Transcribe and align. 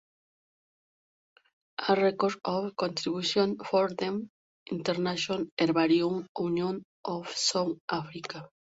A 1.89 1.93
Record 1.95 2.37
of 2.45 2.75
Contributions 2.75 3.59
from 3.69 3.87
the 3.99 4.93
National 4.97 5.45
Herbarium, 5.59 6.25
Union 6.39 6.83
of 7.05 7.29
South 7.29 7.77
Africa. 7.87 8.49